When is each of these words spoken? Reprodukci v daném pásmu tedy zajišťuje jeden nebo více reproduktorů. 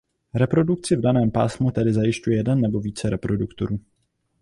Reprodukci 0.33 0.95
v 0.95 1.01
daném 1.01 1.31
pásmu 1.31 1.71
tedy 1.71 1.93
zajišťuje 1.93 2.37
jeden 2.37 2.61
nebo 2.61 2.79
více 2.79 3.09
reproduktorů. 3.09 3.79